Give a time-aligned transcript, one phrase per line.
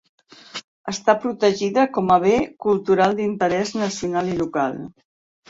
[0.91, 2.33] Està protegida com a Bé
[2.67, 4.83] cultural d'interès nacional i local.